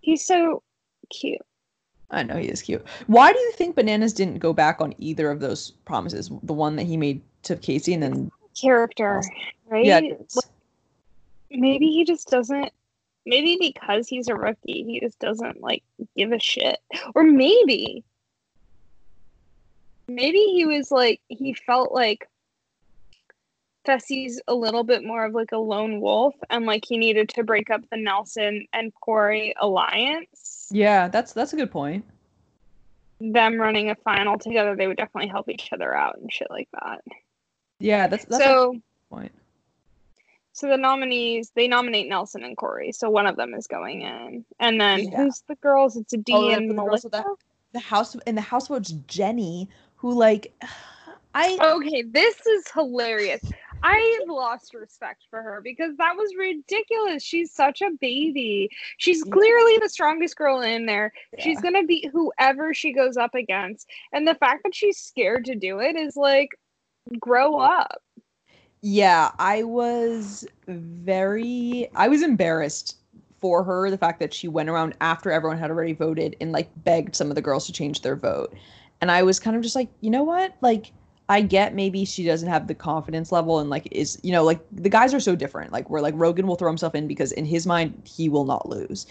[0.00, 0.62] He's so
[1.10, 1.40] cute.
[2.12, 2.84] I know he is cute.
[3.06, 6.30] Why do you think Bananas didn't go back on either of those promises?
[6.42, 9.22] The one that he made to Kaycee and then Character,
[9.66, 9.84] right?
[9.84, 10.00] yeah,
[11.50, 12.72] maybe he just doesn't
[13.24, 15.82] maybe because he's a rookie he just doesn't like
[16.16, 16.78] give a shit
[17.14, 18.04] or maybe
[20.08, 22.28] maybe he was like he felt like
[23.84, 27.42] Fessy's a little bit more of like a lone wolf and like he needed to
[27.42, 30.68] break up the Nelson and Cory alliance.
[30.70, 32.04] Yeah, that's that's a good point.
[33.20, 36.68] Them running a final together, they would definitely help each other out and shit like
[36.80, 37.02] that.
[37.78, 39.32] Yeah, that's that's so a good point.
[40.52, 44.44] so the nominees they nominate Nelson and Cory, so one of them is going in,
[44.60, 45.16] and then Yeah.
[45.24, 45.96] who's the girls?
[45.96, 47.08] It's a D Oh, and Melissa.
[47.08, 47.36] the-
[47.72, 50.52] The house in the houseboat's Jenny, who like
[51.34, 53.40] I Okay, this is hilarious.
[53.82, 57.22] I lost respect for her because that was ridiculous.
[57.22, 58.70] She's such a baby.
[58.98, 61.12] She's clearly the strongest girl in there.
[61.38, 63.88] She's gonna beat whoever she goes up against.
[64.12, 66.50] And the fact that she's scared to do it is like,
[67.18, 68.02] grow up.
[68.80, 72.98] Yeah, I was very I was embarrassed
[73.40, 76.70] for her the fact that she went around after everyone had already voted and like
[76.84, 78.54] begged some of the girls to change their vote.
[79.00, 80.54] And I was kind of just like, you know what?
[80.60, 80.92] Like
[81.32, 84.60] I get maybe she doesn't have the confidence level and like is you know like
[84.70, 85.72] the guys are so different.
[85.72, 88.68] Like where like Rogan will throw himself in because in his mind he will not
[88.68, 89.06] lose.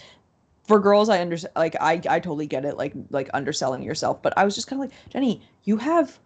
[0.68, 1.52] For girls, I understand.
[1.56, 2.76] Like I, I totally get it.
[2.76, 4.22] Like like underselling yourself.
[4.22, 6.20] But I was just kind of like Jenny, you have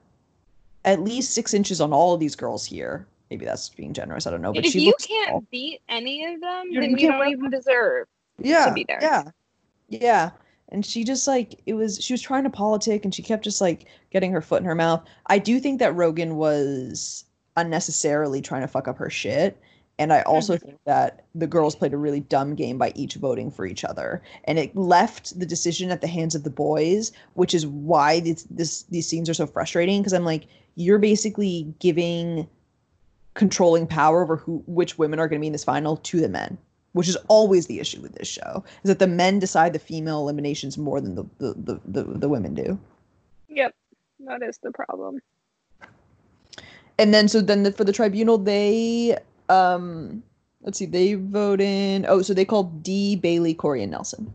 [0.84, 3.06] at least six inches on all of these girls here.
[3.30, 4.26] Maybe that's being generous.
[4.26, 4.52] I don't know.
[4.52, 5.44] But if she you can't tall.
[5.50, 8.06] beat any of them, You- then you you, don't even deserve.
[8.38, 8.98] yeah, to be there.
[9.00, 9.22] Yeah,
[9.88, 10.30] yeah.
[10.70, 12.02] And she just like it was.
[12.02, 14.74] She was trying to politic, and she kept just like getting her foot in her
[14.74, 15.04] mouth.
[15.26, 17.24] I do think that Rogan was
[17.56, 19.60] unnecessarily trying to fuck up her shit.
[19.98, 20.66] And I also mm-hmm.
[20.66, 24.22] think that the girls played a really dumb game by each voting for each other,
[24.44, 28.42] and it left the decision at the hands of the boys, which is why this,
[28.50, 30.00] this these scenes are so frustrating.
[30.00, 32.46] Because I'm like, you're basically giving
[33.34, 36.28] controlling power over who which women are going to be in this final to the
[36.28, 36.58] men
[36.96, 40.20] which is always the issue with this show is that the men decide the female
[40.20, 42.78] eliminations more than the the, the, the, the women do
[43.48, 43.74] Yep,
[44.26, 45.20] that is the problem.
[46.98, 49.16] and then so then the, for the tribunal they
[49.50, 50.22] um
[50.62, 54.32] let's see they vote in oh so they called d bayleigh cory and nelson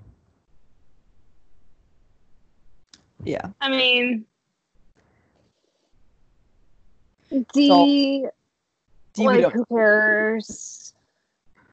[3.24, 4.26] yeah I mean,
[7.54, 8.26] D.
[9.14, 10.94] d like who cares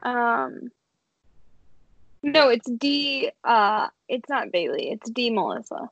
[0.03, 0.71] um
[2.23, 4.93] no it's d uh it's not bayleigh.
[4.93, 5.91] It's d melissa.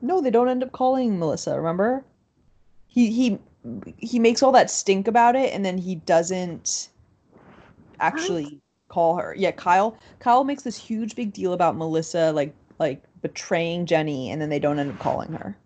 [0.00, 2.04] No they don't end up calling melissa remember?
[2.86, 3.38] He he
[3.98, 6.88] he makes all that stink about it and then he doesn't
[8.00, 9.34] actually call her.
[9.36, 14.40] Yeah kyle kyle makes this huge big deal about melissa like like betraying jenny and
[14.40, 15.56] then they don't end up calling her.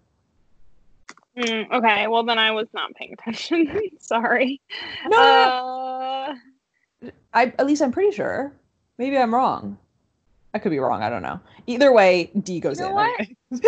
[1.37, 3.73] Mm, okay well then i was not paying attention.
[4.01, 4.61] Sorry.
[5.07, 6.35] No, uh.
[7.33, 8.53] I, at least i'm pretty sure
[9.01, 9.79] maybe i'm wrong.
[10.53, 11.01] I could be wrong.
[11.03, 11.41] I don't know.
[11.67, 13.37] Either way d goes You know in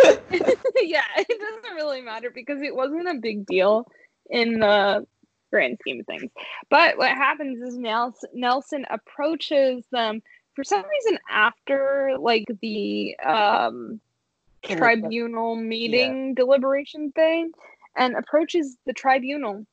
[0.82, 3.86] yeah it doesn't really matter because it wasn't a big deal
[4.30, 5.06] in the
[5.50, 6.30] grand scheme of things.
[6.70, 10.22] But what happens is nelson, nelson approaches them
[10.54, 14.00] for some reason after like the um
[14.62, 17.52] tribunal meeting deliberation thing
[17.96, 19.66] and approaches the tribunal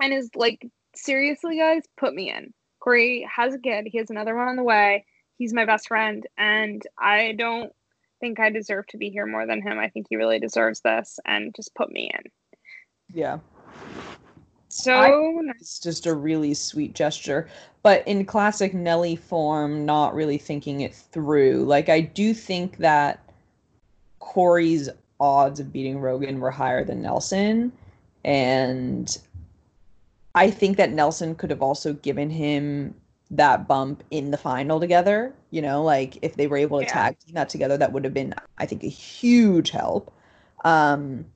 [0.00, 1.82] and is like seriously guys?
[1.96, 2.52] Put me in
[2.86, 5.04] cory has a kid he has another one on the way
[5.38, 7.72] he's my best friend and i don't
[8.20, 9.78] think i deserve to be here more than him.
[9.78, 12.30] I think he really deserves this and just put me in.
[13.12, 13.38] Yeah.
[14.68, 15.56] So nice.
[15.60, 17.48] it's just a really sweet gesture
[17.82, 21.64] but in classic nelly form not really thinking it through.
[21.64, 23.20] Like i do think that
[24.18, 27.72] cory's odds of beating rogan were higher than nelson
[28.24, 29.18] and
[30.36, 32.94] i think that nelson could have also given him
[33.30, 36.92] that bump in the final together you know like if they were able to Yeah.
[36.92, 40.12] tag team that together that would have been i think a huge help
[40.64, 41.26] um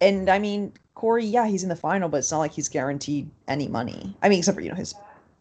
[0.00, 3.30] and I mean, Cory, yeah, he's in the final, but it's not like he's guaranteed
[3.48, 4.14] any money.
[4.22, 4.94] I mean, except for you know his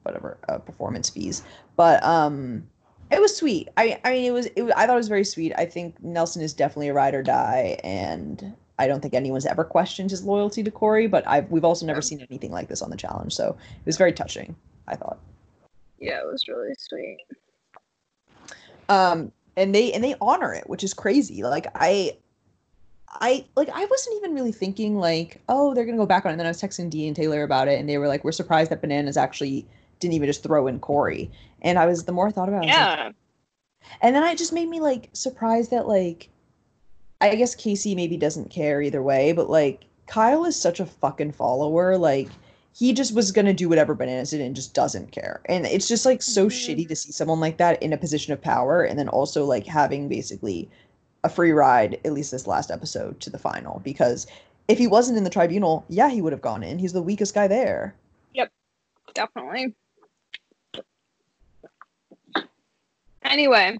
[0.04, 1.44] whatever uh, performance fees.
[1.76, 2.68] But um,
[3.12, 3.70] it was sweet.
[3.78, 5.54] I I mean, it was, it was I thought it was very sweet.
[5.58, 9.64] I think Nelson is definitely a ride or die, and I don't think anyone's ever
[9.64, 11.08] questioned his loyalty to Cory.
[11.08, 13.98] But I've we've also never seen anything like this on the challenge, so it was
[13.98, 14.56] very touching.
[14.88, 15.18] I thought.
[16.00, 17.18] yeah it was really sweet
[18.90, 22.12] um and they and they honor it which is crazy like i
[23.22, 26.34] i like i wasn't even really thinking like oh they're gonna go back on it
[26.34, 28.32] and then i was texting d and taylor about it and they were like we're
[28.32, 29.66] surprised that bananas actually
[30.00, 32.68] didn't even just throw in cory and i was the more i thought about it
[32.68, 33.12] was like, yeah
[34.02, 36.30] and then it just made me like surprised that like
[37.32, 41.32] I guess Kaycee maybe doesn't care either way, but like Kyle is such a fucking
[41.32, 41.98] follower.
[41.98, 42.30] Like
[42.74, 45.42] he just was gonna do whatever bananas did and just doesn't care.
[45.46, 46.52] And it's just like so Mhm.
[46.52, 49.66] shitty to see someone like that in a position of power and then also like
[49.66, 50.70] having basically
[51.24, 54.28] a free ride, at least this last episode, to the final because
[54.68, 56.80] if he wasn't in the tribunal, yeah, he would have gone in.
[56.80, 57.96] He's the weakest guy there.
[58.34, 58.52] Yep.
[59.14, 59.74] Definitely.
[63.24, 63.78] Anyway,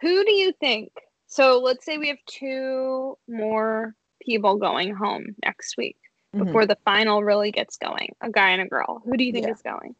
[0.00, 0.92] who do you think?
[1.28, 5.96] So let's say we have two more people going home next week
[6.34, 6.44] Mhm.
[6.44, 8.14] before the final really gets going.
[8.22, 9.02] A guy and a girl.
[9.04, 9.52] Who do you think Yeah.
[9.52, 9.94] is going?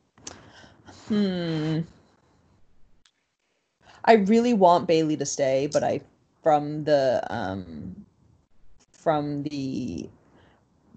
[1.09, 1.81] Hmm.
[4.05, 6.01] I really want Bayleigh to stay, but I
[6.43, 8.07] from the um
[8.93, 10.09] from the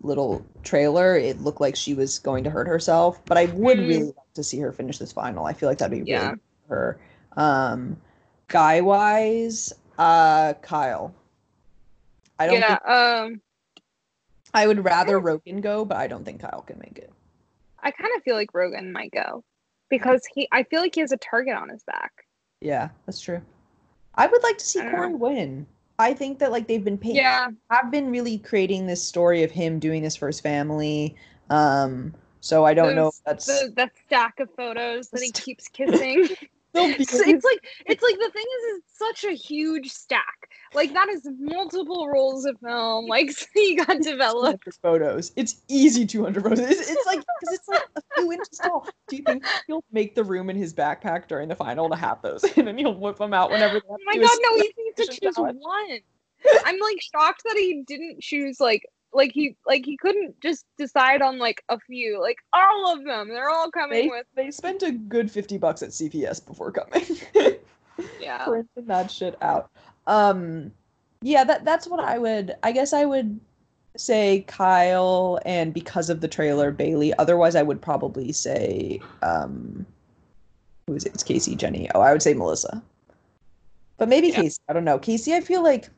[0.02, 3.24] little trailer, it looked like she was going to hurt herself.
[3.26, 3.88] But I would Mm.
[3.88, 5.46] really like to see her finish this final.
[5.46, 6.30] I feel like that'd be really Yeah.
[6.32, 7.00] good for her.
[7.38, 7.98] Um
[8.48, 11.14] guy wise, uh Kyle.
[12.40, 12.68] I don't yeah.
[12.68, 13.42] think um.
[14.54, 17.12] I would rather Rogan go, but I don't think Kyle can make it.
[17.82, 19.44] I kind of feel like Rogan might go
[19.90, 20.48] because he.
[20.52, 22.12] I feel like he has a target on his back.
[22.60, 23.42] Yeah, that's true.
[24.16, 24.90] I would like to see I.
[24.90, 25.68] Cory win.
[26.00, 27.16] I think that like they've been paid.
[27.16, 27.50] Yeah.
[27.70, 31.16] I've been really creating this story of him doing this for his family.
[31.52, 35.68] Um, so I don't know if that's The that stack of photos that he keeps
[35.68, 36.28] kissing.
[37.02, 41.10] It's, it's like it's like the thing is it's such a huge stack like that
[41.10, 45.32] is multiple rolls of film like he got developed photos.
[45.36, 46.60] It's easy 200 photos.
[46.60, 48.88] It's, it's like because it's like a few inches tall.
[49.08, 52.22] Do you think he'll make the room in his backpack during the final to have
[52.22, 53.82] those, and then he'll whip them out whenever?
[53.90, 55.60] Oh my to do a god no he needs to choose one
[56.66, 61.22] i'm like shocked that he didn't choose like like he like he couldn't just decide
[61.22, 64.84] on like a few like all of them they're all coming They, with they spent
[64.84, 67.06] a good 50 bucks at CVS before coming.
[68.22, 69.70] yeah printing that shit out.
[70.08, 70.72] Um,
[71.22, 72.56] yeah, that that's what I would.
[72.64, 73.40] I guess I would
[73.98, 77.14] say Kyle, and because of the trailer, Bayleigh.
[77.20, 79.86] Otherwise, I would probably say um,
[80.88, 81.14] who is it?
[81.14, 81.90] It's Kaycee, Jenny.
[81.94, 82.82] Oh, I would say Melissa.
[83.98, 84.42] But maybe Yeah.
[84.42, 84.60] Kaycee.
[84.68, 84.98] I don't know.
[84.98, 85.90] Kaycee, I feel like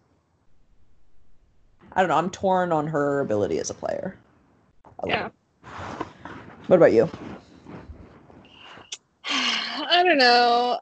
[1.96, 2.18] I don't know.
[2.18, 4.18] I'm torn on her ability as a player.
[5.00, 5.30] a Yeah.
[5.64, 6.06] little.
[6.68, 7.10] What about you?
[9.30, 10.80] I don't know.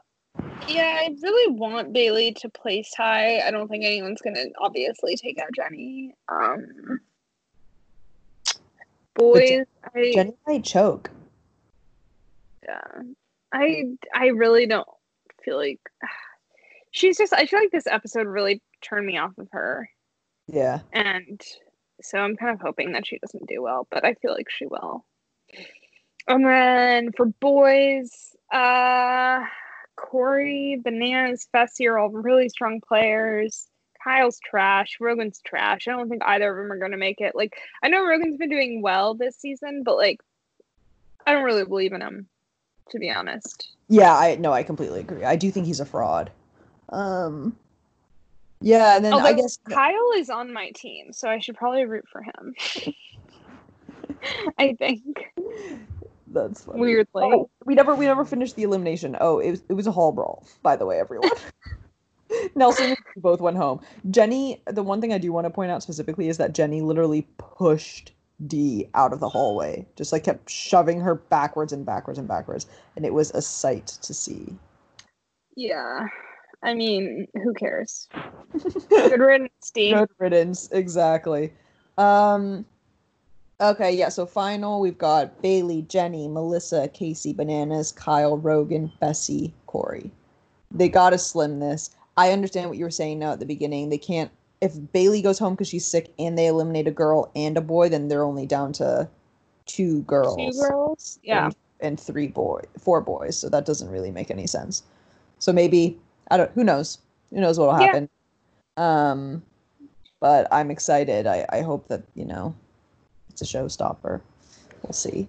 [0.67, 3.39] Yeah, I really want Bayleigh to place high.
[3.39, 6.15] I don't think anyone's gonna obviously take out Jenny.
[6.29, 6.99] Um,
[9.15, 11.09] boys, I Jenny might choke.
[12.63, 13.01] yeah,
[13.51, 14.87] I I really don't
[15.43, 15.79] feel like
[16.91, 17.33] she's just.
[17.33, 19.89] I feel like this episode really turned me off of her,
[20.51, 20.79] Yeah.
[20.91, 21.41] and
[22.01, 24.65] so I'm kind of hoping that she doesn't do well, but I feel like she
[24.65, 25.05] will.
[26.27, 29.39] And then for boys, uh,
[29.95, 33.67] Cory, Bananas, Fessy are all really strong players.
[34.03, 34.97] Kyle's trash.
[34.99, 35.87] Rogan's trash.
[35.87, 37.35] I don't think either of them are going to make it.
[37.35, 40.19] Like, I know Rogan's been doing well this season, but like,
[41.25, 42.27] I don't really believe in him,
[42.89, 43.69] to be honest.
[43.87, 45.23] Yeah, I no, I completely agree.
[45.23, 46.31] I do think he's a fraud.
[46.89, 47.55] Um
[48.61, 52.05] Yeah, and then I guess Kyle is on my team, so I should probably root
[52.11, 52.93] for him.
[54.59, 55.03] I think
[56.27, 56.79] that's funny.
[56.79, 57.23] weirdly.
[57.23, 59.17] Oh, we never we never finished the elimination.
[59.19, 61.31] Oh, it was it was a hall brawl, by the way, everyone.
[62.55, 63.81] Nelson both went home.
[64.09, 67.27] Jenny, the one thing I do want to point out specifically is that Jenny literally
[67.37, 68.13] pushed
[68.47, 69.85] D out of the hallway.
[69.95, 72.67] Just like kept shoving her backwards and backwards and backwards.
[72.95, 74.55] And it was a sight to see.
[75.57, 76.07] Yeah.
[76.63, 78.07] I mean, who cares?
[78.89, 79.95] Good riddance, Steve.
[79.95, 81.53] Good riddance, exactly.
[81.97, 82.65] Um
[83.59, 90.09] Okay, yeah, so final we've got Bayleigh, Jenny, Melissa, Kaycee, Bananas, Kyle, Rogan, Fessy, Cory.
[90.71, 91.91] They gotta slim this.
[92.17, 93.89] I understand what you were saying now at the beginning.
[93.89, 97.57] They can't if Bayleigh goes home because she's sick and they eliminate a girl and
[97.57, 99.09] a boy, then they're only down to
[99.65, 101.19] two girls Two girls?
[101.23, 101.45] Yeah.
[101.45, 103.37] and, and three boy four boys.
[103.37, 104.83] So that doesn't really make any sense.
[105.39, 105.99] So maybe
[106.31, 106.97] I don't who knows?
[107.31, 107.87] Who knows what'll Yeah.
[107.87, 108.09] happen.
[108.77, 109.43] Um
[110.21, 111.27] but I'm excited.
[111.27, 112.55] I, I hope that, you know,
[113.29, 114.21] it's a showstopper.
[114.83, 115.27] We'll see.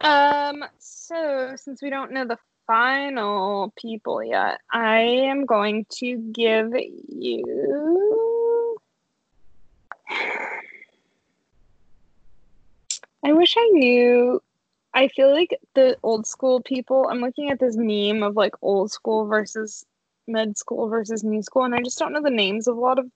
[0.00, 6.74] Um, so since we don't know the final people yet, I am going to give
[7.08, 8.76] you
[13.24, 14.42] I wish I knew
[14.92, 18.90] I feel like the old school people, I'm looking at this meme of like old
[18.90, 19.84] school versus
[20.26, 22.98] mid school versus new school, and I just don't know the names of a lot
[22.98, 23.10] of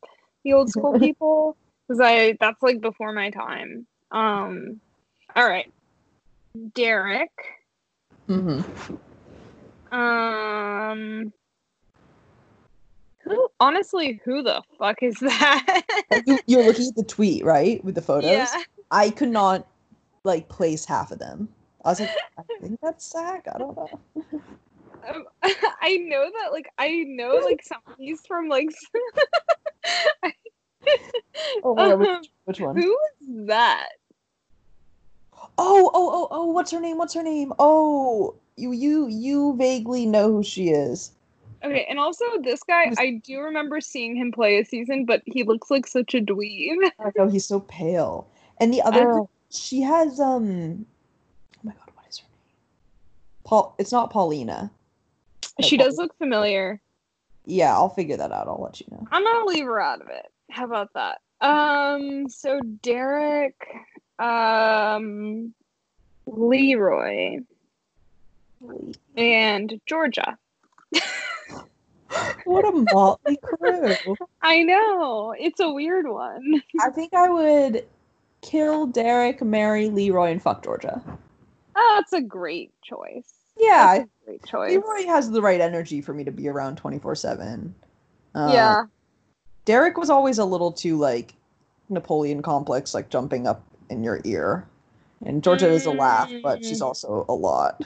[0.44, 1.56] the old school people
[1.86, 3.86] because I that's like before my time.
[4.11, 4.80] Um,
[5.34, 5.72] all right,
[6.74, 7.30] Derek.
[8.28, 8.94] Mm-hmm.
[9.94, 11.32] Um,
[13.22, 15.82] who honestly, who the fuck is that?
[16.26, 17.84] You, you're looking at the tweet, right?
[17.84, 18.30] With the photos?
[18.30, 19.66] yeah, I could not
[20.24, 21.48] like place half of them.
[21.84, 23.46] I was like, I think that's Zach.
[23.52, 24.00] I don't know.
[25.09, 26.53] um, I know that.
[26.53, 28.68] Like, I know like some of these from like.
[30.22, 30.32] I,
[31.62, 32.76] Oh my god, which, Um, which one?
[32.76, 33.88] Who is that?
[35.59, 36.98] Oh, oh, oh, oh, what's her name?
[36.98, 37.53] What's her name?
[37.59, 41.12] Oh, you you you vaguely know who she is.
[41.62, 45.42] Okay, and also this guy, I do remember seeing him play a season, but he
[45.42, 46.90] looks like such a dweeb.
[46.98, 48.28] I know he's so pale.
[48.59, 49.28] And the other Oh.
[49.51, 50.86] she has um
[51.57, 52.46] oh my god, what is her name?
[53.44, 54.70] Paul it's not Paulina.
[55.62, 56.80] She does look familiar.
[57.44, 58.48] Yeah, I'll figure that out.
[58.48, 59.06] I'll let you know.
[59.11, 60.26] I'm gonna leave her out of it.
[60.50, 61.20] How about that?
[61.40, 63.56] Um, so Derek,
[64.18, 65.54] um,
[66.26, 67.38] Leroy,
[69.16, 70.38] and Georgia.
[72.44, 74.16] What a motley crew.
[74.42, 76.62] I know it's a weird one.
[76.80, 77.86] I think I would
[78.40, 81.02] kill Derek, marry Leroy, and fuck Georgia.
[81.76, 83.32] Oh, that's a great choice.
[83.56, 84.70] Yeah, great choice.
[84.70, 87.74] Leroy has the right energy for me to be around 24 7.
[88.35, 88.85] yeah,
[89.64, 91.35] Derek was always a little too like
[91.89, 94.66] Napoleon complex, like jumping up in your ear.
[95.24, 96.87] And Georgia is a laugh, but she's Mm.
[96.87, 97.83] also a lot.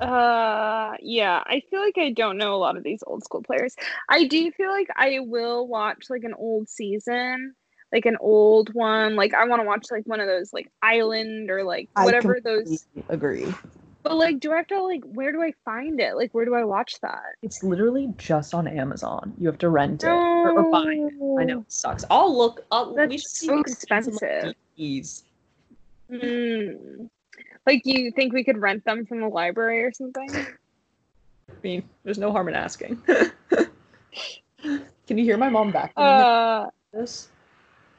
[0.00, 3.76] Uh, yeah, I feel like I don't know a lot of these old school players.
[4.08, 7.54] I do feel like I will watch like an old season,
[7.92, 9.14] like an old one.
[9.14, 12.86] Like I want to watch like one of those like Island or like whatever those.
[13.08, 13.54] Agree.
[14.02, 16.16] But like, do I have to like where do I find it?
[16.16, 17.22] Like, where do I watch that?
[17.42, 19.32] It's literally just on Amazon.
[19.38, 21.40] You have to rent it or, or buy it.
[21.40, 22.04] I know it sucks.
[22.10, 22.64] I'll look.
[22.72, 24.54] I'll, we That's should so we some, like, expensive.
[24.78, 25.22] DVDs.
[26.10, 27.08] Mm.
[27.66, 30.28] Like, you think we could rent them from the library or something?
[31.48, 33.00] I mean, there's no harm in asking.
[34.62, 35.92] Can you hear my mom back?
[35.96, 37.28] Uh, this?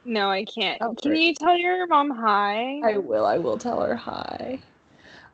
[0.04, 0.80] no, I can't.
[0.82, 1.22] Oh, Can great.
[1.22, 2.80] you tell your mom hi?
[2.84, 3.24] I will.
[3.24, 4.60] I will tell her hi.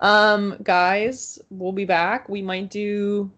[0.01, 2.29] Um, guys, we'll be back.
[2.29, 3.31] We might do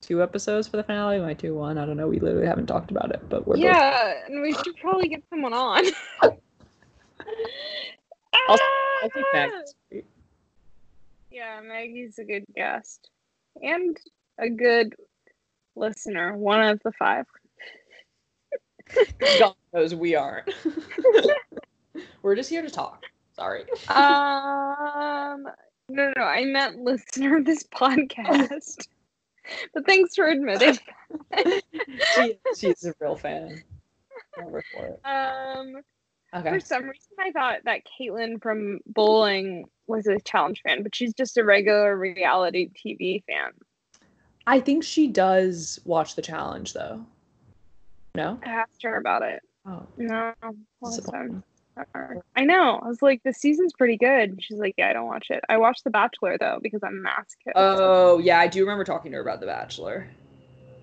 [0.00, 1.18] two episodes for the finale.
[1.18, 1.78] We might do one.
[1.78, 2.08] I don't know.
[2.08, 3.64] We literally haven't talked about it, but we're both.
[3.64, 5.84] yeah, and we should probably get someone on.
[6.22, 6.38] I'll-
[9.02, 9.10] I'll
[9.90, 10.04] take.
[11.30, 13.10] Yeah, Maggie's a good guest
[13.62, 13.96] and
[14.38, 14.94] a good
[15.76, 16.36] listener.
[16.36, 17.26] One of the five.
[19.38, 20.48] God knows we aren't.
[22.22, 23.04] we're just here to talk.
[23.38, 23.62] Sorry.
[23.88, 25.46] Um,
[25.88, 28.88] no, no, I meant listener of this podcast.
[29.74, 30.76] but thanks for admitting.
[32.16, 33.62] she, she's a real fan.
[34.36, 35.00] Love for it.
[35.04, 35.76] Um,
[36.34, 36.50] Okay.
[36.50, 41.14] for some reason, I thought that Caitlin from bowling was a challenge fan, but she's
[41.14, 43.52] just a regular reality TV fan.
[44.46, 47.02] I think she does watch the challenge though.
[48.14, 48.38] No?
[48.44, 49.40] I asked her about it.
[49.64, 49.86] Oh.
[49.96, 50.34] No,
[50.82, 51.08] last
[52.36, 52.80] I know.
[52.82, 54.42] I was like, the season's pretty good.
[54.42, 55.42] She's like, yeah, I don't watch it.
[55.48, 57.52] I watched The Bachelor though because I'm a masochist.
[57.54, 60.08] Oh, yeah, I do remember talking to her about The Bachelor.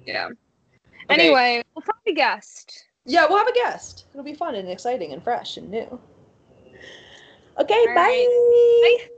[0.06, 0.30] yeah.
[1.10, 1.22] Okay.
[1.22, 2.86] Anyway, we'll find a guest.
[3.06, 4.06] Yeah, we'll have a guest.
[4.12, 6.00] It'll be fun and exciting and fresh and new.
[7.60, 7.94] Okay, bye.
[7.96, 9.00] right.
[9.00, 9.15] Bye.